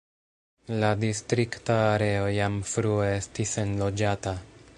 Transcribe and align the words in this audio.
La 0.83 0.87
distrikta 1.03 1.77
areo 1.91 2.25
jam 2.39 2.57
frue 2.73 3.13
estis 3.19 3.55
enloĝata. 3.67 4.37